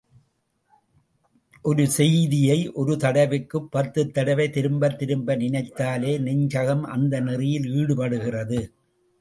ஒரு 1.61 1.89
செய்தியை 1.89 2.71
ஒரு 2.71 2.93
தடவைக்குப் 2.95 3.69
பத்துத் 3.75 4.11
தடவை 4.11 4.49
திரும்பத் 4.49 4.97
திரும்ப 4.97 5.35
நினைந்தாலே 5.35 6.19
நெஞ்சகம் 6.19 6.81
அந்த 6.81 7.19
நெறியில் 7.19 7.69
ஈடுபடுகிறது. 7.71 8.61